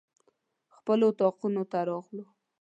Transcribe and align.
خپلو 0.75 1.05
اطاقونو 1.11 1.63
ته 1.71 1.79
راغلو. 1.89 2.25